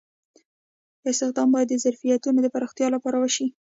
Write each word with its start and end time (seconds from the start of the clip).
استخدام 1.09 1.47
باید 1.53 1.67
د 1.71 1.75
ظرفیتونو 1.83 2.39
د 2.41 2.47
پراختیا 2.53 2.87
لپاره 2.95 3.17
وشي. 3.19 3.47